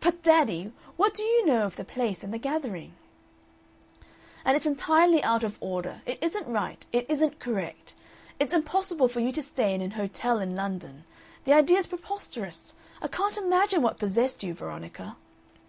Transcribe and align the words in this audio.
"But, 0.00 0.20
daddy, 0.20 0.72
what 0.96 1.14
do 1.14 1.22
you 1.22 1.46
know 1.46 1.64
of 1.64 1.76
the 1.76 1.84
place 1.84 2.24
and 2.24 2.34
the 2.34 2.38
gathering?" 2.40 2.94
"And 4.44 4.56
it's 4.56 4.66
entirely 4.66 5.22
out 5.22 5.44
of 5.44 5.58
order; 5.60 6.02
it 6.06 6.18
isn't 6.20 6.48
right, 6.48 6.84
it 6.90 7.06
isn't 7.08 7.38
correct; 7.38 7.94
it's 8.40 8.52
impossible 8.52 9.06
for 9.06 9.20
you 9.20 9.30
to 9.30 9.44
stay 9.44 9.72
in 9.72 9.80
an 9.80 9.92
hotel 9.92 10.40
in 10.40 10.56
London 10.56 11.04
the 11.44 11.52
idea 11.52 11.78
is 11.78 11.86
preposterous. 11.86 12.74
I 13.00 13.06
can't 13.06 13.36
imagine 13.38 13.80
what 13.80 14.00
possessed 14.00 14.42
you, 14.42 14.54
Veronica." 14.54 15.14